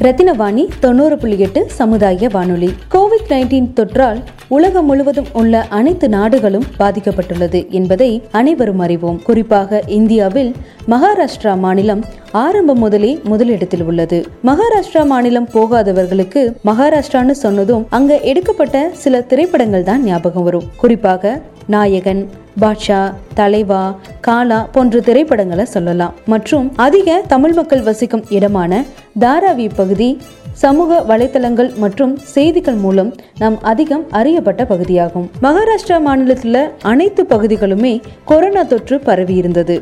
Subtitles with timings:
[0.00, 2.74] ரத்தினவாணி தொண்ணூறு புள்ளி எட்டு சமுதாய வானொலி.
[2.90, 4.20] கோவிட் நைன்டீன் தொற்றால்
[4.56, 9.18] உலகம் முழுவதும் உள்ள அனைத்து நாடுகளும் பாதிக்கப்பட்டுள்ளது என்பதை அனைவரும் அறிவோம்.
[9.22, 10.54] குறிப்பாக இந்தியாவில்
[10.92, 12.02] மகாராஷ்டிரா மாநிலம்
[12.32, 14.18] ஆரம்பம் முதலே முதலிடத்தில் உள்ளது.
[14.44, 20.68] மகாராஷ்டிரா மாநிலம் போகாதவர்களுக்கு மகாராஷ்டிரான்னு சொன்னதும் அங்க எடுக்கப்பட்ட சில திரைப்படங்கள் தான் ஞாபகம் வரும்.
[20.76, 22.28] குறிப்பாக நாயகன்
[22.60, 23.82] பாட்ஷா தலைவா
[24.20, 26.14] காலா போன்ற திரைப்படங்களை சொல்லலாம்.
[26.26, 28.84] மற்றும் அதிக தமிழ் மக்கள் வசிக்கும் இடமான
[29.20, 30.20] தாராவி பகுதி
[30.62, 35.26] சமூக வலைத்தளங்கள் மற்றும் செய்திகள் மூலம் நாம் அதிகம் அறியப்பட்ட பகுதியாகும்.
[35.42, 37.92] மகாராஷ்டிரா மாநிலத்தில் அனைத்து பகுதிகளுமே
[38.24, 39.76] கொரோனா தொற்று பரவி இருந்தது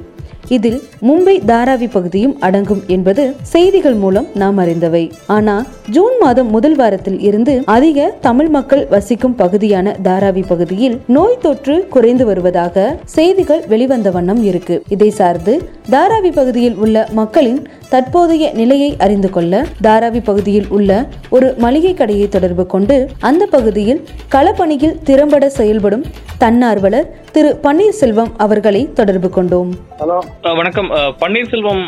[0.49, 5.11] இதில் மும்பை தாராவி பகுதியும் அடங்கும் என்பது செய்திகள் மூலம் நாம் அறிந்தவை.
[5.27, 11.89] ஆனால் ஜூன் மாதம் முதல் வாரத்தில் இருந்து அதிக தமிழ் மக்கள் வசிக்கும் பகுதியான தாராவி பகுதியில் நோய் தொற்று
[11.89, 14.83] குறைந்து வருவதாக செய்திகள் வெளிவந்த வண்ணம் இருக்கு.
[14.89, 21.95] இதை சார்ந்து தாராவி பகுதியில் உள்ள மக்களின் தற்போதைய நிலையை அறிந்து கொள்ள தாராவி பகுதியில் உள்ள ஒரு மளிகை
[21.95, 22.97] கடையை தொடர்பு கொண்டு
[23.29, 24.03] அந்த பகுதியில்
[24.35, 26.05] களப்பணியில் திறம்பட செயல்படும்
[26.43, 29.71] தன்னார்வலர் திரு பன்னீர்செல்வம் அவர்களை தொடர்பு கொண்டோம்.
[30.01, 30.17] ஹலோ.
[30.59, 30.89] வணக்கம்.
[31.23, 31.83] பன்னீர்செல்வம்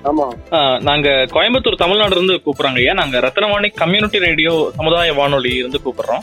[0.89, 6.23] நாங்க கோயம்புத்தூர் தமிழ்நாடு இருந்து கூப்பிடுறாங்க ஐயா நாங்க ரத்னவாணி கம்யூனிட்டி ரேடியோ சமுதாய வானொலி இருந்து கூப்பிடுறோம்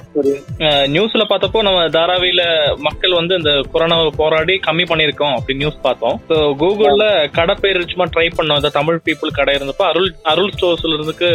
[0.96, 2.44] நியூஸ்ல பார்த்தப்போ நம்ம தாராவியில
[2.88, 6.20] மக்கள் வந்து இந்த கொரோனாவை போராடி கம்மி பண்ணிருக்கோம் அப்படி நியூஸ் பார்த்தோம்.
[6.62, 7.06] கூகுள்ல
[7.40, 8.62] கடை பேர் சும்மா ட்ரை பண்ணோம்.
[8.62, 11.32] இந்த தமிழ் பீப்புள் கடை இருந்தப்போ அருள் அருள் ஸ்டோர்ஸ்ல இருந்துக்கு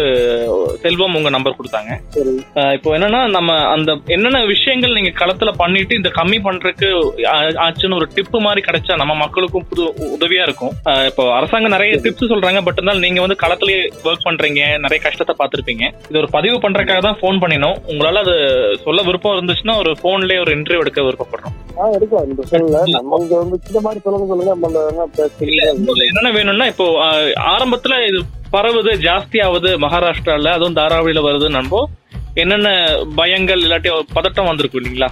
[0.84, 1.79] செல்வம் உங்க நம்பர் கொடுத்தாங்க.
[2.54, 6.88] அஹ் இப்போ என்னன்னா நம்ம அந்த என்னென்ன விஷயங்கள் நீங்க களத்துல பண்ணிட்டு இந்த கம்மி பண்றதுக்கு
[7.64, 9.82] ஆச்சுன்னு ஒரு டிப் மாதிரி கிடைச்சா நம்ம மக்களுக்கும் புது
[10.16, 10.72] உதவியா இருக்கும்.
[11.06, 15.84] இப்போ அரசாங்கம் நிறைய டிப்ஸ் சொல்றாங்க பட் இருந்தாலும் நீங்க வந்து களத்திலேயே ஒர்க் பண்றீங்க நிறைய கஷ்டத்தை பார்த்திருப்பீங்க.
[16.08, 17.76] இது ஒரு பதிவு பண்றதுக்காக தான் ஃபோன் பண்ணினோம்.
[17.86, 18.34] உங்களால அது
[18.84, 21.56] சொல்ல விருப்பம் இருந்துச்சுன்னா ஒரு போன்லயே ஒரு இன்டர்வியூ எடுக்க விருப்பப்படுறோம்.
[26.08, 26.88] என்னென்ன வேணும்னா இப்போ
[27.54, 28.20] ஆரம்பத்துல இது
[28.52, 31.80] பரவுது ஜாஸ்தி ஆகுது மகாராஷ்டிரால அதுவும் தாராவில வருது நம்போ
[32.34, 32.68] என்னென்ன
[33.16, 35.08] பயங்கள் இல்லாட்டி பதட்டம் வந்திருக்கும் இல்லைங்களா?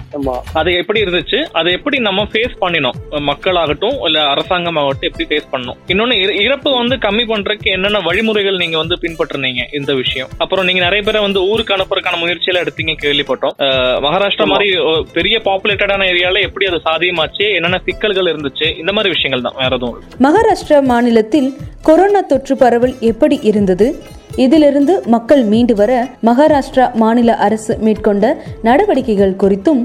[0.53, 1.43] அது எப்படி இருந்துச்சு?
[1.51, 2.93] அதை எப்படி நம்ம ஃபேஸ் பண்ணினோம்?
[3.21, 8.77] மக்களாகட்டும் இல்ல அரசாங்கமாகட்டும் எப்படி ஃபேஸ் பண்ணணும் இன்னொன்னு இற- இறப்பு வந்து கம்மி பண்றதுக்கு என்னென்ன வழிமுறைகள் நீங்க
[8.77, 10.29] வந்து பின்பற்றுனீங்க இந்த விஷயம்?
[10.37, 13.55] அப்புறம் நீங்க நிறைய பேரை வந்து ஊருக்கு அனுப்புறதுக்கான முயற்சியில எடுத்தீங்க கேள்விப்பட்டோம்.
[13.99, 14.77] மகாராஷ்டிரா மாதிரி
[15.13, 17.55] பெரிய பாப்புலேட்டடான ஏரியால எப்படி அது சாத்தியமாச்சு?
[17.55, 18.77] என்னென்ன சிக்கல்கள் இருந்துச்சு?
[18.79, 20.03] இந்த மாதிரி விஷயங்கள் தான் வேற எதுவும்.
[20.19, 24.03] மகாராஷ்டிரா மாநிலத்தில் கொரோனா தொற்று பரவல் எப்படி இருந்தது?
[24.37, 25.91] இதிலிருந்து மக்கள் மீண்டு வர
[26.23, 28.25] மகாராஷ்டிரா மாநில அரசு மேற்கொண்ட
[28.63, 29.81] நடவடிக்கைகள் குறித்தும்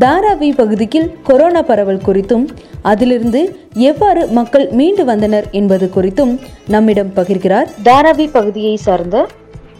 [0.00, 2.44] தாராவி பகுதியில் கொரோனா பரவல் குறித்தும்
[2.82, 3.40] அதிலிருந்து
[3.86, 6.32] எவ்வாறு மக்கள் மீண்டு வந்தனர் என்பது குறித்தும்
[6.66, 9.18] நம்மிடம் பகிர்கிறார் தாராவி பகுதியை சார்ந்த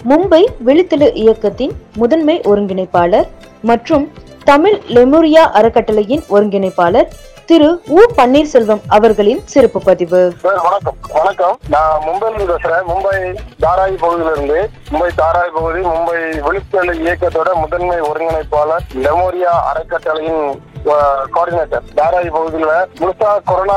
[0.04, 3.28] மும்பை விழித்தெழு இயக்கத்தின் முதன்மை ஒருங்கிணைப்பாளர்
[3.62, 4.04] மற்றும்
[4.44, 7.08] தமிழ் லெமுரியா அறக்கட்டளையின் ஒருங்கிணைப்பாளர்
[7.50, 10.34] திரு உ பன்னீர்செல்வம் அவர்களின் சிறப்பு பதிவு.
[10.42, 10.96] சார் வணக்கம்.
[11.12, 11.58] வணக்கம்.
[11.68, 12.84] நான் மும்பைல பேசுறேன்.
[12.88, 20.44] மும்பை தாராய் பகுதியிலிருந்து மும்பை தாராய் பகுதி மும்பை விழிப்புணர்வு இயக்கத்தோட முதன்மை ஒருங்கிணைப்பாளர் லெமோரியா அறக்கட்டளையின்
[20.86, 23.76] கோஆர்டினேட்டர் தாராவி பகுதியில முழுசா கொரோனா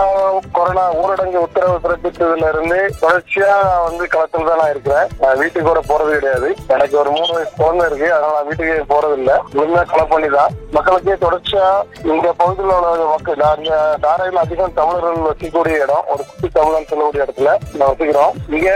[0.58, 3.54] கொரோனா ஊரடங்கு உத்தரவு பிறப்பித்ததுல இருந்து தொடர்ச்சியா
[3.88, 5.10] வந்து களத்தில் தான் நான் இருக்கிறேன்.
[5.22, 6.50] நான் வீட்டுக்கு கூட போறது கிடையாது.
[6.76, 8.08] எனக்கு ஒரு மூணு வயசு குழந்தை இருக்கு.
[8.14, 11.68] அதனால நான் வீட்டுக்கு போறது இல்லை முழுமையா பண்ணி தான் மக்களுக்கே தொடர்ச்சியா
[12.14, 13.76] இந்த பகுதியில் உள்ள மக்கள் நான் இங்க
[14.06, 16.06] தாராவில் அதிகம் தமிழர்கள் வசிக்கக்கூடிய இடம்.
[16.14, 18.34] ஒரு குட்டி தமிழன் சொல்லக்கூடிய இடத்துல நான் வசிக்கிறோம்.
[18.58, 18.70] இங்க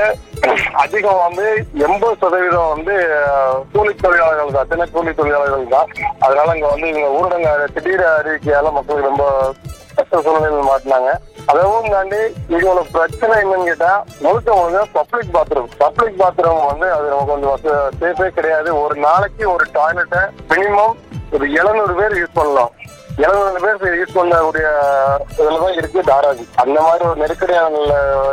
[0.82, 1.46] அதிகம் வந்து
[1.86, 2.96] எண்பது சதவீதம் வந்து
[3.74, 4.70] கூலி தொழிலாளர்கள் தான்.
[4.72, 5.90] சின்ன கூலி தொழிலாளர்கள் தான்.
[6.26, 9.26] அதனால இங்க வந்து இவங்க ஊரடங்கு திடீர் அறிவிக்கையால மக்களுக்கு ரொம்ப
[9.98, 11.12] கஷ்ட சூழ்நிலையில் மாட்டினாங்க.
[11.52, 12.22] அதவும் தாண்டி
[12.56, 13.92] இதோட பிரச்சனை என்னன்னு கேட்டா
[14.24, 18.70] முழுக்க முழுக்க பப்ளிக் பாத்ரூம் பப்ளிக் பாத்ரூம் வந்து அது நமக்கு வந்து சேஃபே கிடையாது.
[18.84, 20.96] ஒரு நாளைக்கு ஒரு டாய்லெட்டை மினிமம்
[21.36, 22.74] ஒரு எழுநூறு பேர் யூஸ் பண்ணலாம்.
[23.26, 24.68] எழுநூறு பேர் யூஸ் பண்ணக்கூடிய
[25.38, 26.44] இதுலதான் இருக்கு தாராஜி.
[26.64, 27.80] அந்த மாதிரி ஒரு நெருக்கடியான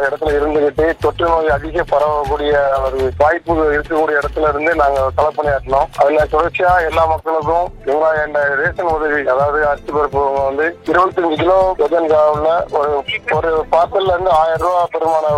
[0.06, 2.52] இடத்துல இருந்துகிட்டு தொற்று நோய் அதிக பரவக்கூடிய
[2.86, 5.88] ஒரு வாய்ப்பு இருக்கக்கூடிய இடத்துல இருந்து நாங்க களப்பணியாற்றினோம்.
[6.00, 11.58] அதுல தொடர்ச்சியா எல்லா மக்களுக்கும் வெங்காயம் என்ற ரேஷன் உதவி அதாவது அரிசி பருப்பு வந்து இருபத்தஞ்சு கிலோ
[12.34, 12.50] உள்ள
[12.80, 12.92] ஒரு
[13.38, 15.32] ஒரு பார்சல்ல இருந்து ஆயிரம் ரூபாய் பெருமான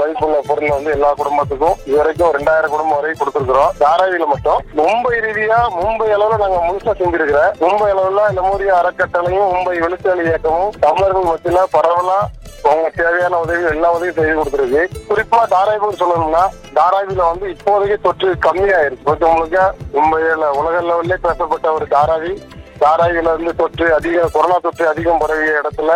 [0.00, 3.72] மதிப்புள்ள பொருள் வந்து எல்லா குடும்பத்துக்கும் இது வரைக்கும் ரெண்டாயிரம் குடும்பம் வரை கொடுத்துருக்கிறோம்.
[3.80, 4.60] தாராவியில மட்டும்.
[4.80, 7.50] மும்பை ரீதியா மும்பை அளவுல நாங்க முழுசா செஞ்சிருக்கிறோம்.
[7.64, 12.16] மும்பை அளவுல இந்த மூரிய அறக்கட்டளையும் மும்பை வெளிச்செளி இயக்கமும் தமிழர்கள் மத்தியில பரவலா
[12.62, 14.82] அவங்க தேவையான உதவி எல்லா உதவியும் செய்து கொடுத்துருக்கு.
[15.08, 16.42] குறிப்பா தாராய்பூர் சொல்லணும்னா
[16.74, 19.60] தாராவில வந்து இப்போதைக்கு தொற்று கம்மியாயிருக்கு முழுக்க முழுக்க
[19.94, 22.32] மும்பையில உலக லெவல்லே பேசப்பட்ட ஒரு தாராவி
[22.80, 25.94] தாராவில இருந்து தொற்று அதிகம் கொரோனா தொற்று அதிகம் பரவிய இடத்துல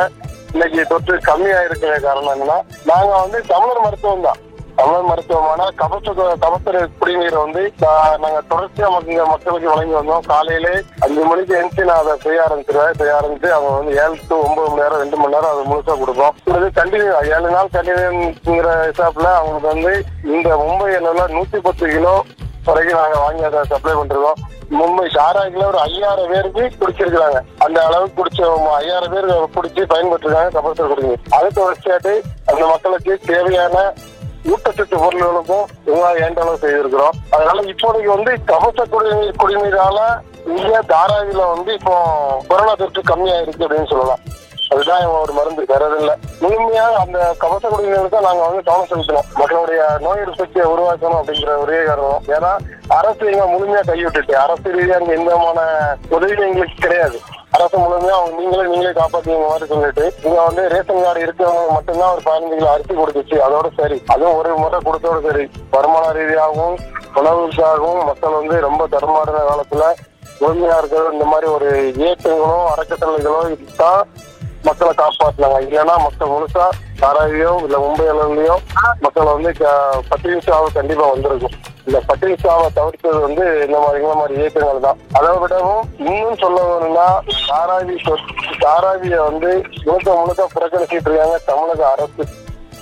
[0.54, 4.40] இன்னைக்கு தொற்று கம்மியாயிருக்கிற இருக்கிற காரணம் நாங்க வந்து தமிழர் மருத்துவம் தான்
[4.78, 6.12] தமிழ் மருத்துவமான கபச
[6.44, 7.62] கபசர குடிநீரை வந்து
[8.22, 10.24] நாங்க தொடர்ச்சியா மக்கள் மக்களுக்கு வழங்கி வந்தோம்.
[10.30, 10.72] காலையிலே
[11.04, 12.96] அஞ்சு மணிக்கு எழுந்து நான் அதை செய்ய ஆரம்பிச்சிருவேன்.
[13.00, 16.34] செய்ய ஆரம்பிச்சு அவங்க வந்து ஏழு டு ஒன்பது மணி நேரம் ரெண்டு மணி நேரம் அதை முழுசா கொடுப்போம்.
[16.54, 19.92] இது கண்டினியூ ஏழு நாள் கண்டினியூங்கிற ஹிசாப்ல அவங்களுக்கு வந்து
[20.36, 22.14] இந்த மும்பை அளவுல நூத்தி பத்து கிலோ
[22.66, 24.40] வரைக்கும் நாங்க வாங்கி அதை சப்ளை பண்றோம்
[24.78, 27.40] மும்பை சாராய்க்குல ஒரு ஐயாயிரம் பேருக்கு குடிச்சிருக்கிறாங்க.
[27.64, 28.40] அந்த அளவுக்கு குடிச்ச
[28.80, 31.22] ஐயாயிரம் பேர் குடிச்சு பயன்பட்டுருக்காங்க கபசுர குடிநீர்.
[31.36, 32.14] அதை தொடர்ச்சியாட்டு
[32.50, 33.76] அந்த மக்களுக்கு தேவையான
[34.52, 37.16] ஊட்டச்சத்து பொருள்களுக்கும் இவங்க ஏண்ட செய்திருக்கிறோம்.
[37.30, 40.00] அதனால இப்போதைக்கு வந்து கவச குடிநீர் குடிநீரால
[40.46, 41.94] இந்தியா தாராவில வந்து இப்போ
[42.48, 44.22] கொரோனா தொற்று கம்மியா இருக்கு அப்படின்னு சொல்லலாம்.
[44.72, 46.14] அதுதான் ஒரு மருந்து வேற எதுவும் இல்லை.
[46.42, 49.28] முழுமையா அந்த கவச குடிநீருக்கு தான் நாங்க வந்து கவனம் செலுத்தணும்.
[49.34, 52.24] மக்களுடைய நோய் எதிர்ப்பு சக்தியை உருவாக்கணும் அப்படிங்கிற ஒரே காரணம்.
[52.36, 52.52] ஏன்னா
[52.98, 55.60] அரசு எங்க முழுமையா கைவிட்டுட்டு அரசு ரீதியா இங்க எந்த விதமான
[56.08, 57.20] உதவி எங்களுக்கு கிடையாது.
[57.54, 62.22] அரசு முழுமையா அவங்க நீங்களே நீங்களே காப்பாத்துவீங்க மாதிரி சொல்லிட்டு இங்க வந்து ரேஷன் கார்டு இருக்கிறவங்க மட்டும்தான் ஒரு
[62.24, 63.36] பதினஞ்சு கிலோ அரிசி கொடுத்துச்சு.
[63.40, 63.98] அதோட சரி.
[64.06, 65.44] அதுவும் ஒரு முறை கொடுத்தோட சரி.
[65.70, 66.76] வருமான ரீதியாகவும்
[67.14, 69.84] உணவுக்காகவும் மக்கள் வந்து ரொம்ப தடுமாறின காலத்துல
[70.40, 73.40] முழுமையா இருக்கிறது இந்த மாதிரி ஒரு இயக்கங்களோ அறக்கட்டளைகளோ
[73.76, 74.02] தான்
[74.64, 76.66] மக்களை காப்பாற்றினாங்க இல்லைன்னா மக்கள் முழுசா
[77.00, 78.56] தாராவியோ இல்ல மும்பை அளவுலயோ
[79.00, 80.02] மக்கள் வந்து க-
[80.40, 81.54] சாவை கண்டிப்பா வந்திருக்கும்.
[81.86, 84.98] இந்த பட்டினி சாவை தவிர்த்தது வந்து இந்த மாதிரி இந்த மாதிரி இயக்கங்கள் தான்.
[85.12, 87.06] அதை விடவும் இன்னும் சொல்ல வேணும்னா
[87.48, 87.96] தாராவி
[88.60, 89.50] தாராவிய வந்து
[89.86, 92.24] முழுக்க முழுக்க புறக்கணிச்சிட்டு இருக்காங்க தமிழக அரசு.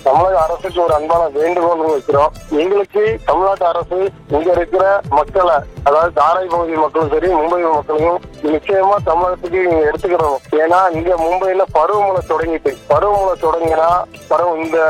[0.05, 2.33] தமிழக அரசுக்கு ஒரு அன்பான வேண்டுகோள் வைக்கிறோம்.
[2.63, 3.99] எங்களுக்கு தமிழ்நாட்டு அரசு
[4.37, 4.85] இங்க இருக்கிற
[5.19, 5.57] மக்களை
[5.89, 8.21] அதாவது தாராய் பகுதி மக்களும் சரி மும்பை மக்களையும்
[8.55, 10.39] நிச்சயமா தமிழகத்துக்கு இங்க எடுத்துக்கிறோம்.
[10.63, 13.91] ஏன்னா இங்க மும்பையில பருவமழை தொடங்கிட்டு பருவமழை தொடங்கினா
[14.31, 14.81] பருவம் இந்த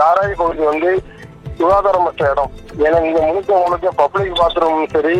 [0.00, 0.92] தாராய் பகுதி வந்து
[1.60, 2.52] சுகாதாரமற்ற இடம்.
[2.86, 5.16] ஏன்னா இங்க முழுக்க முழுக்க பப்ளிக் பாத்ரூம் சரி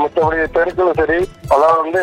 [0.00, 1.18] மற்றபடி தெருக்களும் சரி
[1.54, 2.02] அதாவது வந்து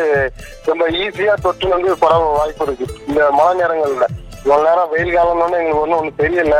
[0.68, 2.86] ரொம்ப ஈஸியா தொற்று வந்து பரவ வாய்ப்பு இருக்கு.
[3.08, 4.08] இந்த மழை நேரங்கள்ல.
[4.44, 6.58] இவ்வளவு நேரம் வெயில் காலம்னு எங்களுக்கு ஒன்றும் ஒன்றும் தெரியல.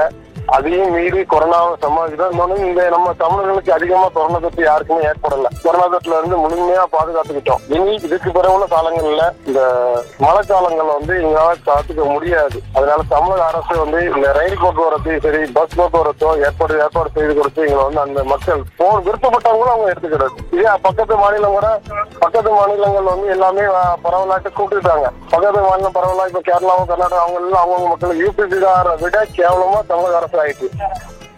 [0.48, 5.48] அதையும் மீறி கொரோனாவை சமாளிச்சுதான் இன்னொன்னு இந்த நம்ம தமிழர்களுக்கு அதிகமா கொரோனா தொற்று யாருக்குமே ஏற்படல.
[5.64, 7.62] கொரோனா தொற்றுல இருந்து முழுமையா பாதுகாத்துக்கிட்டோம்.
[7.70, 9.62] இனி இதுக்கு பிறகு உள்ள காலங்கள்ல இந்த
[10.20, 12.58] மழை காலங்கள்ல வந்து எங்களால காத்துக்க முடியாது.
[12.74, 17.84] அதனால தமிழக அரசு வந்து இந்த ரயில் போக்குவரத்து சரி பஸ் போக்குவரத்தோ ஏற்பாடு ஏற்பாடு செய்து கொடுத்து எங்களை
[17.86, 20.34] வந்து அந்த மக்கள் போர் விருப்பப்பட்டவங்களும் அவங்க எடுத்துக்கிறது.
[20.54, 21.68] இதே பக்கத்து மாநிலம் கூட
[22.20, 25.06] பக்கத்து மாநிலங்கள் வந்து எல்லாமே அஹ், பரவலாட்டு கூப்பிட்டுட்டாங்க.
[25.32, 28.74] பக்கத்து மாநிலம் பரவலா இப்ப கேரளாவும் கர்நாடகா அவங்க எல்லாம் அவங்கவுங்க மக்கள் யூபிசிகார
[29.04, 30.70] விட கேவலமா தமிழக அரசு ஆயிடுச்சு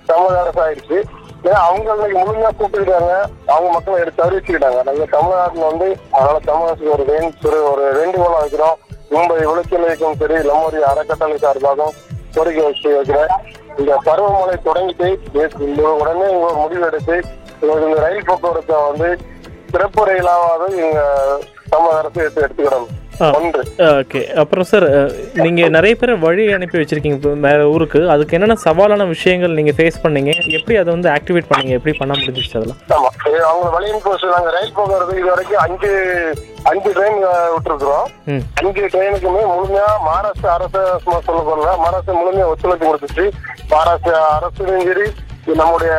[0.09, 0.99] தமிழக அரசு ஆயிடுச்சு
[1.43, 3.13] ஏன்னா அவங்க முழுமையா கூப்பிட்டுக்கிட்டாங்க.
[3.53, 4.79] அவங்க மக்களை எடுத்து அறிவிச்சுக்கிட்டாங்க.
[4.87, 8.77] நாங்க தமிழ்நாட்டுல வந்து அதனால தமிழகத்துக்கு ஒரு வேண்டு ஒரு வேண்டுகோளம் வைக்கிறோம்.
[9.13, 11.95] மும்பை விளைச்சல் சரி லம்மோரி அறக்கட்டளை சார்பாகவும்
[12.33, 13.31] கோரிக்கை வச்சு வைக்கிறேன்.
[13.79, 15.07] இந்த பருவமழை தொடங்கிட்டு
[16.01, 17.15] உடனே இங்க ஒரு முடிவு எடுத்து
[17.61, 19.09] இந்த ரயில் போக்குவரத்தை வந்து
[19.71, 20.99] சிறப்பு ரயிலாவது இங்க
[21.69, 22.93] தமிழக அரசு எடுத்து எடுத்துக்கிடணும்.
[23.99, 24.19] ஓகே.
[24.41, 24.85] அப்புறம் சார்
[25.43, 28.01] நீங்கள் நிறைய பேரை வழி அனுப்பி வச்சிருக்கீங்க வேறு ஊருக்கு.
[28.13, 30.33] அதுக்கு என்னென்ன சவாலான விஷயங்கள் நீங்கள் ஃபேஸ் பண்ணீங்க?
[30.57, 31.77] எப்படி அதை வந்து ஆக்டிவேட் பண்ணீங்க?
[31.79, 32.79] எப்படி பண்ண முடிஞ்சிச்சு அதெல்லாம்?
[32.97, 33.09] ஆமா.
[33.29, 35.91] இது அவங்க வழியின் போஸ்ட் நாங்க ரயில் போக்குவரத்து இது வரைக்கும் அஞ்சு
[36.71, 37.19] அஞ்சு ட்ரெயின்
[37.53, 38.07] விட்டுருக்குறோம்.
[38.61, 40.81] அஞ்சு ட்ரெயினுக்குமே முழுமையா மகாராஷ்டிரா அரசு
[41.25, 43.25] சொல்ல போறல மகாராஷ்டிரா முழுமையா ஒத்துழைப்பு கொடுத்துச்சு.
[43.71, 45.07] மகாராஷ்டிரா அரசும் சரி
[45.59, 45.93] நம்முடைய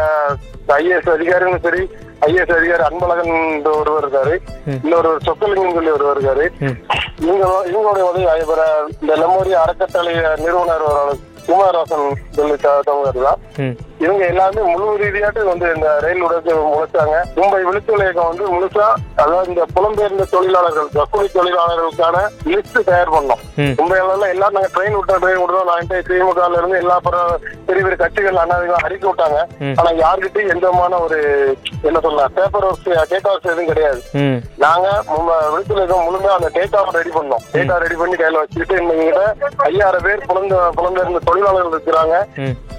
[0.79, 1.83] ஐஏஎஸ் அதிகாரிகளும் சரி
[2.27, 3.35] ஐஏஎஸ் அதிகாரி அன்பழகன்
[3.81, 4.35] ஒருவர் இருக்காரு.
[4.83, 6.45] இன்னொரு சொக்கலிங்கம் சொல்லி ஒருவர் இருக்காரு.
[7.21, 8.27] இவங்க இவங்களுடைய உதவி
[9.01, 11.19] இந்த லெமோரி அறக்கட்டளை நிறுவனர் ஒரு
[11.51, 13.41] த- தமிழர் தான்
[13.99, 17.59] இவங்க எல்லாமே முழு ரீதியாட்டு வந்து இந்த ரயில் உடச்சு முளைச்சாங்க மும்பை
[18.01, 18.87] இயக்கம் வந்து முழுசா
[19.17, 22.17] அதாவது இந்த புலம்பெயர்ந்த தொழிலாளர்கள் கூலி தொழிலாளர்களுக்கான
[22.47, 23.43] லிஸ்ட் தயார் பண்ணோம்.
[23.57, 23.75] ம்.
[23.79, 26.97] மும்பையில எல்லாரும் நாங்க ட்ரெயின் விட்டோம் ட்ரெயின் விட்டோம் நான் திமுக இருந்து எல்லா
[27.67, 29.39] பெரிய பெரிய கட்சிகள் அண்ணாதிகளும் அறிக்கை விட்டாங்க.
[29.79, 31.19] ஆனா யாருக்கிட்டையும் எந்த விதமான ஒரு
[31.83, 34.01] என்ன சொல்ல பேப்பர் ஒர்க்ஸ் டேட்டா ஒர்க்ஸ் எதுவும் கிடையாது.
[34.59, 34.87] நாங்க
[35.51, 37.45] விழுத்தல் இயக்கம் முழுமையா அந்த டேட்டாவை ரெடி பண்ணோம்.
[37.55, 39.25] டேட்டா ரெடி பண்ணி கையில வச்சுட்டு இன்னைக்கு
[39.65, 42.17] ஐயாயிரம் பேர் புலந்து புலம்பெயர்ந்த தொழிலாளர்கள் இருக்கிறாங்க.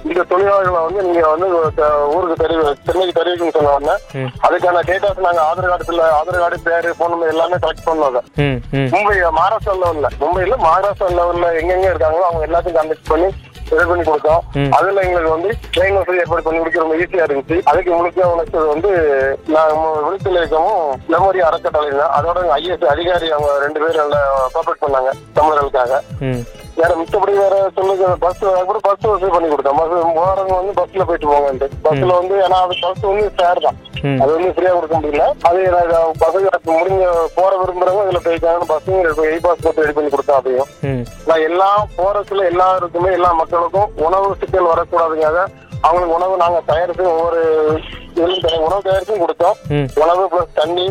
[0.10, 1.48] இந்த தொழிலாளர்களை வந்து நீங்க வந்து
[2.16, 3.96] ஊருக்கு தெரிவி சென்னைக்கு தெரிவிக்கணும்னு சொன்ன உடனே
[4.46, 8.18] அதுக்கான டேட்டாஸ் நாங்க ஆதார் கார்டுல ஆதார் கார்டு பேரு போன் நம்பர் எல்லாமே கலெக்ட் பண்ணோம்
[8.96, 13.30] மும்பை மகாராஷ்டிரா லெவல்ல மும்பைல மகாராஷ்டிரா லெவல்ல எங்கெங்க இருக்காங்களோ அவங்க எல்லாத்தையும் கான்டாக்ட் பண்ணி
[13.72, 14.42] ரெடி பண்ணி கொடுத்தோம்.
[14.78, 17.58] அதுல எங்களுக்கு வந்து ட்ரெயின் வசதி ஏற்பாடு பண்ணி கொடுக்க ரொம்ப ஈஸியா இருந்துச்சு.
[17.72, 18.90] அதுக்கு முழுக்க உழைச்சது வந்து
[19.54, 20.82] நான் விழுத்தல் இயக்கமும்
[21.14, 24.12] மெமரி அறக்கட்டளை தான் அதோட ஐஎஸ் அதிகாரி அவங்க ரெண்டு பேரும்
[24.56, 26.02] கோஆபரேட் பண்ணாங்க தமிழர்களுக்காக.
[26.82, 31.32] வேற மித்தபடி வேற சொல்லுங்க பஸ் கூட பஸ் வசதி பண்ணி கொடுத்தோம் பஸ் போறவங்க வந்து பஸ்ல போயிட்டு
[31.32, 33.78] போங்கன்ட்டு பஸ்ல வந்து ஏன்னா அது பஸ் வந்து ஃபேர் தான்.
[34.22, 35.26] அது வந்து ஃப்ரீயா கொடுக்க முடியல.
[35.48, 35.60] அது
[36.24, 36.46] பசங்க
[36.78, 37.02] முடிஞ்ச
[37.38, 40.70] போற விரும்புறவங்க இதுல போய்க்காங்க பஸ்ஸுங்க இ பாஸ் போட்டு ரெடி பண்ணி கொடுத்தோம் அதையும்.
[41.30, 45.40] நான் எல்லா போறதுல எல்லாருக்குமே எல்லா மக்களுக்கும் உணவு சிக்கல் வரக்கூடாதுக்காக
[45.86, 47.42] அவங்களுக்கு உணவு நாங்க தயாரித்து ஒவ்வொரு
[48.68, 49.58] உணவு தயாரிச்சும் கொடுத்தோம்.
[50.04, 50.88] உணவு பிளஸ் தண்ணி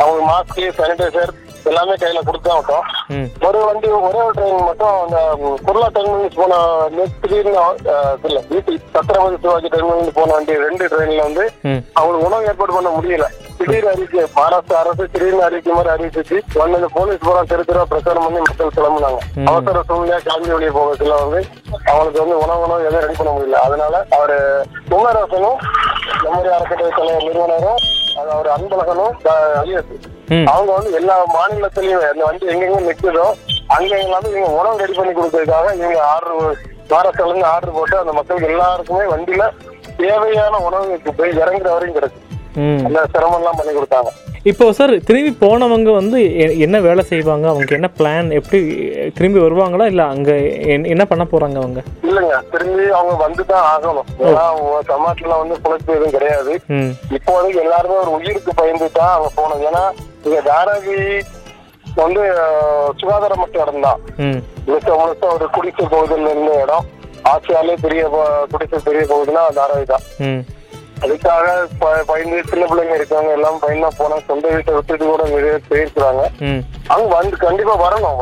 [0.00, 1.32] அவங்களுக்கு மாஸ்க் சானிடைசர்
[1.70, 2.86] எல்லாமே கையில கொடுத்தா விட்டோம்.
[3.46, 5.18] ஒரு வண்டி ஒரே ஒரு ட்ரெயின் மட்டும் அந்த
[5.66, 6.58] குர்லா டெர்மினல்ஸ் போன
[7.22, 7.52] திடீர்னு
[8.28, 11.44] இல்ல வீட்டு சத்திரபதி சிவாஜி டெர்மினல் போன வண்டி ரெண்டு ட்ரெயின்ல வந்து
[11.98, 13.26] அவங்களுக்கு உணவு ஏற்பாடு பண்ண முடியல.
[13.58, 16.38] திடீர் அறிக்கை மகாராஷ்டிரா அரசு திடீர்னு அறிக்கை மாதிரி அறிவிச்சிச்சு.
[16.76, 19.20] இந்த போலீஸ் பூரா தெரு தெருவா பிரச்சாரம் பண்ணி மக்கள் கிளம்புனாங்க.
[19.50, 21.40] அவசர சூழ்நிலையா கிளம்பி வெளியே போகிறதுல வந்து
[21.90, 23.60] அவங்களுக்கு வந்து உணவு உணவு எதுவும் ரெடி பண்ண முடியல.
[23.68, 24.38] அதனால அவரு
[24.90, 25.60] குமாரரசனும்
[26.24, 27.80] நம்முடைய அறக்கட்டளை தலைவர் நிறுவனரும்
[28.20, 29.14] அது ஒரு அன்பழகனும்
[30.52, 33.26] அவங்க வந்து எல்லா மாநிலத்திலயும் வண்டி எங்கெங்க நிக்குதோ
[33.76, 36.36] அங்க எல்லாமே இவங்க உணவு ரெடி பண்ணி கொடுக்கறதுக்காக இவங்க ஆர்டர்
[36.90, 39.46] மகாராஷ்டிரால இருந்து ஆர்டர் போட்டு அந்த மக்களுக்கு எல்லாருக்குமே வண்டியில
[40.02, 42.22] தேவையான உணவு போய் இறங்குற வரையும் கிடைக்கும்
[42.86, 44.10] அந்த சிரமம் எல்லாம் பண்ணி கொடுத்தாங்க.
[44.50, 46.18] இப்போ சார் திரும்பி போனவங்க வந்து
[46.64, 47.46] என்ன வேலை செய்வாங்க?
[47.50, 48.58] அவங்களுக்கு என்ன பிளான் எப்படி
[49.16, 49.84] திரும்பி வருவாங்களா?
[49.92, 50.36] இல்லை அங்கே
[50.92, 51.80] என்ன பண்ண போகிறாங்க அவங்க?
[52.08, 52.36] இல்லைங்க.
[52.52, 56.54] திரும்பி அவங்க வந்து தான் ஆகணும் ஏன்னா அவங்க தமிழ்நாட்டுல வந்து பிழைப்பு எதுவும் கிடையாது.
[57.18, 59.84] இப்போதைக்கு எல்லாருமே ஒரு உயிருக்கு பயந்து தான் அவங்க போகணும் ஏன்னா
[60.24, 60.96] இங்க தாராவி
[61.96, 64.00] வந்து அஹ், சுகாதாரமற்ற இடம் தான்
[64.66, 66.86] முழுக்க முழுக்க ஒரு குடிசை பகுதியில் இருந்த இடம்.
[67.24, 68.02] ஆசியாலே பெரிய
[68.52, 70.04] குடிசை பெரிய பகுதினா தாராவி தான்.
[71.04, 71.46] அதுக்காக
[72.06, 76.22] பயந்து சின்ன பிள்ளைங்க இருக்காங்க எல்லாம் பயந்தா போனா சொந்த வீட்டை விட்டுட்டு கூட நிறைய போயிருக்கிறாங்க.
[76.42, 76.60] ம்.
[76.88, 78.18] அவங்க வந்து கண்டிப்பா வரணும்.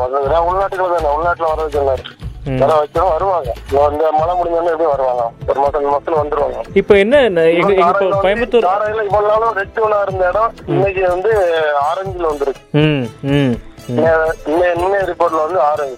[0.47, 2.03] உள்நாட்டுல தானே உள்நாட்டுல வர்றது சொன்னாரு
[2.45, 2.57] ம்.
[2.57, 3.53] வர வைக்கிறோம் வருவாங்க.
[3.69, 5.31] இந்த மழை முடிஞ்சோடனே எப்படி வருவாங்க.
[5.47, 6.61] ஒரு மாசம் மாசத்துல வந்துருவாங்க.
[6.73, 7.17] இப்போ என்ன
[8.23, 8.67] கோயம்புத்தூர்?
[8.69, 11.31] தாராயில இவ்வளவு நாளும் ரெட் ஜோனா இருந்த இடம் இன்னைக்கு வந்து
[11.89, 12.61] ஆரஞ்சுல வந்துருக்கு.
[13.87, 15.95] இன்னும் ரிப்போர்ட்ல வந்து ஆரஞ்சு.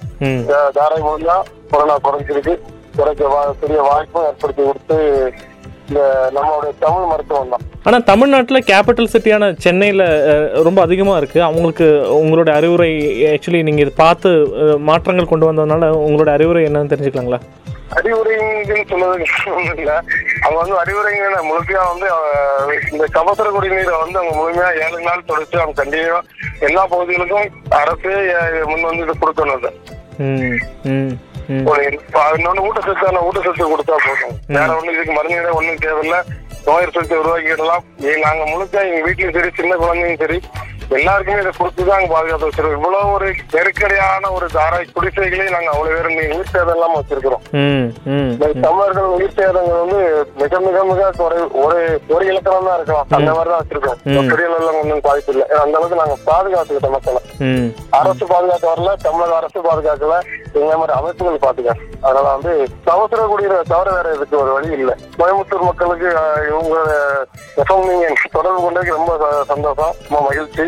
[0.74, 2.60] தாராய் மூலம் கொரோனா குறைஞ்சிருக்கு.
[2.96, 4.98] குறைக்க பெரிய வாய்ப்பும் ஏற்படுத்தி கொடுத்து
[6.36, 7.64] நம்மளுடைய தமிழ் மருத்துவம் தான்.
[7.86, 10.04] ஆனால் தமிழ்நாட்டில் கேபிட்டல் சிட்டியான சென்னையில்
[10.64, 11.88] ரொம்ப அதிகமாக இருக்குது அவங்களுக்கு
[12.20, 12.90] உங்களோட அறிவுரை
[13.30, 14.30] ஆக்சுவலி நீங்கள் இது பார்த்து
[14.88, 17.40] மாற்றங்கள் கொண்டு வந்ததுனால உங்களோட அறிவுரை என்னன்னு தெரிஞ்சுக்கலாங்களா?
[17.98, 19.22] அறிவுரைங்கன்னு ஒண்ணும்
[19.76, 19.92] இல்ல.
[20.44, 22.08] அவங்க வந்து அறிவுரைங்க முழுமையா வந்து
[22.92, 26.20] இந்த கபசுர குடிநீரை வந்து அவங்க முழுமையா ஏழு நாள் தொடர்ச்சி அவங்க கண்டிப்பா
[26.60, 27.48] எல்லா பகுதிகளுக்கும்
[27.80, 28.16] அரசே
[28.72, 29.64] முன் வந்து இது கொடுக்கணும்
[31.50, 34.36] இன்னொன்னு ஊட்டச்சத்தான ஊட்டச்சத்து கொடுத்தா போதும்.
[34.48, 36.18] வேற ஒண்ணு இதுக்கு மருந்து ஒண்ணும் தேவையில்ல.
[36.66, 37.84] நோய் சத்து உருவாக்கிடலாம்
[38.24, 40.38] நாங்க முழுக்க எங்க வீட்லயும் சரி சின்ன குழந்தையும் சரி.
[40.90, 42.78] எல்லாருக்குமே இதை கொடுத்துதான் அங்க பாதுகாத்து வச்சிருக்கோம்.
[42.78, 47.44] இவ்வளவு ஒரு நெருக்கடியான ஒரு தாராய் குடிசைகளையும் நாங்க அவ்வளவு பேரும் உயிர் சேதம் இல்லாம வச்சிருக்கிறோம்
[48.62, 50.00] தமிழர்கள் உயிர் சேதங்கள் வந்து
[50.42, 53.08] மிக மிக மிக குறை ஒரு ஒரு இலக்கணம் தான் இருக்கலாம்.
[53.12, 53.98] அந்த மாதிரி தான் வச்சிருக்கோம்.
[54.06, 54.30] ம்.
[54.30, 55.48] பெரிய லெவலில் ஒன்றும் பாதிப்பு இல்லை.
[55.64, 57.22] அந்த அளவுக்கு நாங்க பாதுகாத்துக்கிட்டோம் மக்களை.
[57.90, 60.18] அரசு பாதுகாக்க வரல தமிழக அரசு பாதுகாக்கல.
[60.54, 61.82] இந்த மாதிரி அமைப்புகள் பாதுகாக்க.
[62.02, 62.52] அதனால வந்து
[62.86, 64.96] அவசர குடியிற தவிர வேற இதுக்கு ஒரு வழி இல்லை.
[65.20, 66.08] கோயம்புத்தூர் மக்களுக்கு
[66.50, 66.78] இவங்க
[68.32, 69.94] தொடர்பு கொண்டதுக்கு ரொம்ப சந்தோஷம்.
[70.10, 70.66] ரொம்ப மகிழ்ச்சி.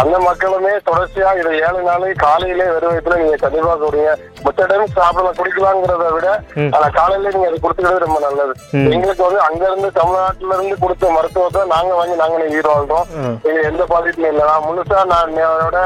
[0.00, 4.12] அந்த மக்களுமே தொடர்ச்சியா இதை ஏழு நாள் காலையிலே வெறும் வயிற்றுல நீங்க கண்டிப்பா கொடுங்க
[4.44, 6.28] மற்ற டைம் சாப்பிடலாம் குடிக்கலாங்கிறத விட.
[6.76, 8.52] ஆனா காலையில நீங்க அதை கொடுத்துக்கிறது ரொம்ப நல்லது.
[8.94, 13.06] எங்களுக்கு வந்து அங்க இருந்து தமிழ்நாட்டுல இருந்து கொடுத்த மருத்துவத்தை நாங்க வாங்கி நாங்க உயிர் வாழ்றோம்.
[13.48, 14.44] எங்க எந்த பாதிப்பும் இல்லை.
[14.50, 15.80] நான் முழுசா நான் என்னோட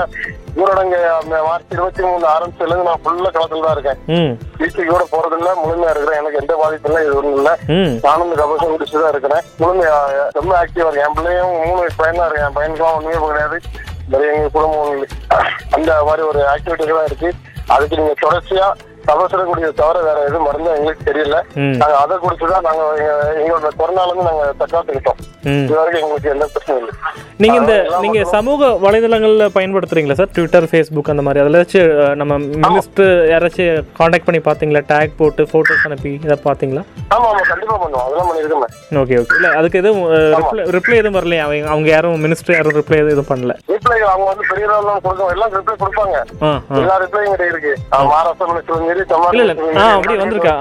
[0.63, 0.99] ஊரடங்கு
[1.47, 4.37] மார்ச் இருபத்தி மூணு ஆரம்பிச்சதுல இருந்து நான் ஃபுல்லா களத்துல தான் இருக்கேன்.
[4.61, 6.21] வீட்டுக்கு கூட போறது இல்ல முழுமையா இருக்கிறேன்.
[6.21, 7.51] எனக்கு எந்த பாதிப்பும் இல்லை இது ஒண்ணும் இல்ல
[8.05, 9.43] நானும் இந்த கபசம் குடிச்சு தான் இருக்கிறேன்.
[9.63, 9.97] முழுமையா
[10.39, 11.09] ரொம்ப ஆக்டிவா இருக்கேன்.
[11.09, 12.47] என் பிள்ளையும் மூணு பையன் இருக்கேன்.
[12.49, 13.59] என் பையனுக்குலாம் ஒண்ணுமே கிடையாது
[14.09, 15.07] வேற எங்க குடும்பம்.
[15.71, 17.33] அந்த மாதிரி ஒரு ஆக்டிவிட்டிஸ் தான் இருக்கு.
[17.67, 18.67] அதுக்கு நீங்க தொடர்ச்சியா
[19.07, 21.43] கபசுர குடியை தவிர வேற எதுவும் மருந்து எங்களுக்கு தெரியல.
[21.55, 25.65] நாங்க அதை குடிச்சுதான் நாங்க எங்க- எங்களோட கொரோனால இருந்து நாங்க தற்காத்துக்கிட்டோம் ம்.
[25.65, 26.95] இது வரைக்கும் எங்களுக்கு எந்த பிரச்சனையும் இல்லை.
[27.37, 30.29] நீங்கள் இந்த நீங்கள் சமூக வலைதளங்களில் பயன்படுத்துறீங்களா சார்?
[30.33, 31.45] ட்விட்டர் ஃபேஸ்புக் அந்த மாதிரி.
[31.45, 34.83] அதில் நம்ம மினிஸ்டர் யாராச்சும் காண்டாக்ட் பண்ணி பார்த்தீங்களா?
[34.89, 36.83] டேக் போட்டு ஃபோட்டோஸ் அனுப்பி இதை பார்த்தீங்களா?
[37.15, 38.05] ஆமா ஆமா கண்டிப்பா பண்ணுவோம்.
[38.07, 38.69] அதெல்லாம் பண்ணிருக்கோமே
[39.01, 40.05] ஓகே ஓகே இல்லை அதுக்கு எதுவும்
[40.77, 41.43] ரிப்ளை எதுவும் வரலையா?
[41.47, 43.55] அவங்க அவங்க யாரும் மினிஸ்டர் யாரும் ரிப்ளை எதுவும் பண்ணல.
[43.73, 46.17] ரிப்ளை அவங்க வந்து பெரிய லெவலில் கொடுக்கும் எல்லாம் ரிப்ளை கொடுப்பாங்க.
[46.81, 47.73] எல்லா ரிப்ளையும் கிட்ட இருக்கு.
[48.11, 49.05] மகாராஷ்டிரா மினிஸ்டரும் சரி
[49.37, 49.85] இல்ல, இல்ல.
[49.97, 50.55] அப்படி வந்திருக்கா?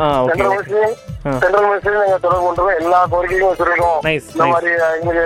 [1.41, 1.67] சென்ட்ரல்
[2.01, 2.77] நாங்க தொடர்பு கொண்டிருக்கோம்.
[2.81, 4.00] எல்லா கோரிக்கையும் வச்சிருக்கோம்.
[4.07, 4.48] இந்த.
[4.53, 5.25] மாதிரி எங்களுக்கு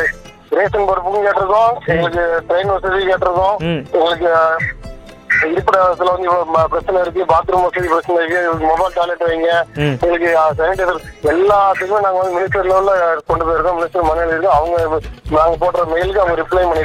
[0.57, 1.71] ரேஷன் பொறுப்பும் கேட்டிருக்கோம்.
[1.93, 3.55] எங்களுக்கு ட்ரெயின் வசதி கேட்டிருக்கோம்.
[3.69, 3.81] ம்.
[3.95, 4.29] எங்களுக்கு
[5.37, 6.29] அஹ், இருப்பிடத்துல வந்து
[6.71, 7.21] பிரச்சனை இருக்கு.
[7.29, 8.39] பாத்ரூம் வசதி பிரச்சனை இருக்கு.
[8.65, 9.49] மொபைல் டாய்லெட் வைங்க.
[9.79, 9.95] ம்.
[9.97, 10.29] எங்களுக்கு
[10.59, 11.01] சானிடைசர்
[11.31, 12.91] எல்லாத்துக்குமே நாங்க வந்து மினிஸ்டர் லெவல்ல
[13.29, 13.77] கொண்டு போயிருக்கோம்.
[13.79, 14.51] மினிஸ்டர் மனையில் இருக்கு.
[14.55, 14.77] அவங்க
[15.35, 16.83] நாங்க போடுற மெயிலுக்கு அவங்க ரிப்ளை குட்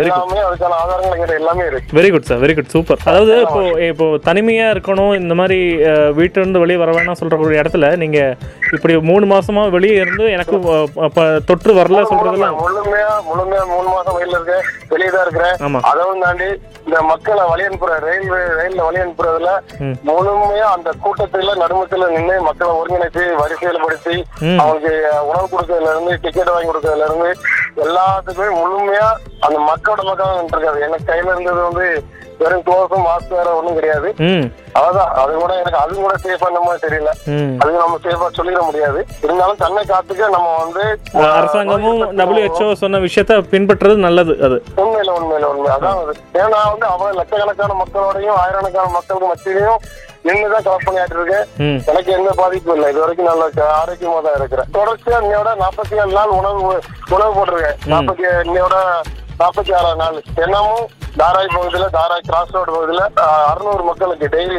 [0.00, 1.96] எல்லாமே அதுக்கான ஆதாரங்கள் எங்கிட்ட எல்லாமே இருக்கு.
[1.98, 5.58] Very good sir very good super அதாவது இப்போ இப்போ தனிமையா இருக்கணும் இந்த மாதிரி
[6.18, 8.18] வீட்டுல இருந்து வெளியே வர வேணாம் சொல்ற ஒரு இடத்துல நீங்க
[8.72, 10.56] இப்படி மூணு மாசமா வெளியே இருந்து எனக்கு
[11.48, 14.64] தொற்று வரல சொல்றதெல்லாம் முழுமையா முழுமையா மூணு மாசம் வெயில இருக்கேன்.
[14.90, 15.56] வெளியே தான் இருக்கிறேன்.
[15.90, 16.48] அதவும் தாண்டி
[16.86, 19.50] இந்த மக்களை வழி அனுப்புற ரயில்வே ரயில்ல வழி அனுப்புறதுல.
[20.08, 24.14] முழுமையா அந்த கூட்டத்துல நடுமத்துல நின்று மக்களை ஒருங்கிணைச்சு வரிசையில படுத்தி.
[24.54, 24.92] அவங்களுக்கு
[25.30, 27.30] உணவு கொடுக்கறதுல இருந்து டிக்கெட் வாங்கி கொடுக்கறதுல இருந்து
[27.84, 29.08] எல்லாத்துக்குமே முழுமையா
[29.40, 31.86] அந்த மக்களோட மக்கள் இருக்காது எனக்கு கையில இருந்தது வந்து
[32.40, 34.08] வெறும் க்ளோஸும் மாஸ்க் வேற ஒண்ணும் கிடையாது
[34.78, 37.12] அதான் அது கூட எனக்கு அது கூட சேஃப் மாதிரி தெரியல.
[37.60, 39.00] அது நம்ம சேஃபா சொல்லிட முடியாது.
[39.26, 40.82] இருந்தாலும் தன்னை காத்துக்க நம்ம வந்து
[41.36, 44.58] அரசாங்கமும் WHO சொன்ன விஷயத்த பின்பற்றுறது நல்லது அது.
[44.82, 46.14] உண்மையில உண்மையில உண்மை அதான் அது.
[46.42, 49.80] ஏன்னா வந்து அவன் லட்சக்கணக்கான மக்களோடையும் ஆயிரக்கணக்கான மக்களுக்கு மத்தியிலையும்
[50.26, 51.46] நின்றுதான் கலெக்ட் பண்ணிட்டு இருக்கேன்
[51.90, 52.88] எனக்கு எந்த பாதிப்பும் இல்லை.
[52.92, 53.44] இது வரைக்கும் நல்ல
[53.80, 54.68] ஆரோக்கியமா தான் இருக்கிறேன்.
[54.76, 56.60] தொடர்ச்சியா இன்னையோட நாற்பத்தி ஏழு நாள் உணவு
[57.16, 57.78] உணவு போட்டிருக்கேன்.
[57.92, 58.76] நாற்பத்தி இன்னையோட
[59.40, 60.86] நாற்பத்தி ஆறாம் நாள் தினமும்
[61.20, 63.02] தாராய் பகுதியில தாராய் கிராஸ் ரோடு பகுதியில
[63.50, 64.56] அறுநூறு மக்களுக்கு டெய்லி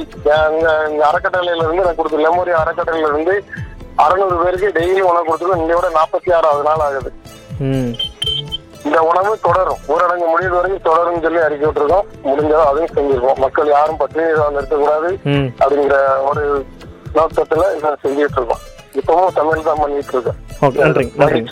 [1.09, 3.35] அறக்கட்டளையில இருந்து நான் கொடுத்து லெமோரி அறக்கட்டளையில இருந்து
[4.03, 5.63] அறுநூறு பேருக்கு டெய்லி உணவு கொடுத்துருக்கோம்.
[5.63, 7.11] இன்னையோட நாற்பத்தி ஆறாவது நாள் ஆகுது.
[8.87, 9.81] இந்த உணவு தொடரும்.
[9.93, 12.07] ஊரடங்கு முடிவு வரைக்கும் தொடரும் சொல்லி அறிக்கை விட்டுருக்கோம்.
[12.29, 13.39] முடிஞ்சதோ அதையும் செஞ்சிருக்கோம்.
[13.45, 14.25] மக்கள் யாரும் பட்டினி
[14.57, 15.09] நிறுத்தக்கூடாது
[15.61, 15.97] அப்படிங்கிற
[16.29, 16.43] ஒரு
[17.17, 18.63] நோக்கத்துல இதை செஞ்சுட்டு இருக்கோம்.
[18.99, 20.39] இப்பவும் தமிழ் தான் பண்ணிட்டு இருக்கோம்.
[21.19, 21.51] நன்றிங்க